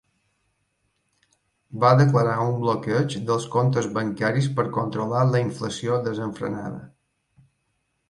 Va 1.83 1.91
declarar 1.99 2.39
un 2.47 2.57
bloqueig 2.65 3.15
dels 3.29 3.47
comptes 3.59 3.91
bancaris 4.01 4.51
per 4.59 4.69
controlar 4.81 5.25
la 5.33 5.47
inflació 5.47 6.03
desenfrenada. 6.13 6.85